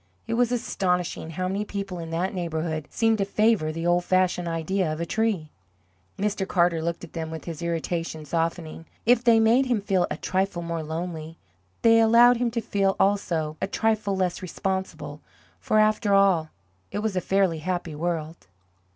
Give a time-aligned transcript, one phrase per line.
[0.25, 4.47] It was astonishing how many people in that neighbourhood seemed to favour the old fashioned
[4.47, 5.51] idea of a tree.
[6.17, 6.47] Mr.
[6.47, 8.87] Carter looked at them with his irritation softening.
[9.05, 11.37] If they made him feel a trifle more lonely,
[11.83, 15.21] they allowed him to feel also a trifle less responsible
[15.59, 16.49] for, after all,
[16.91, 18.47] it was a fairly happy world.